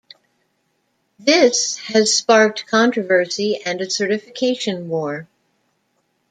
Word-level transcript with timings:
This 1.19 1.75
has 1.77 2.11
sparked 2.11 2.65
controversy 2.65 3.59
and 3.63 3.81
a 3.81 3.89
certification 3.91 4.89
war. 4.89 5.27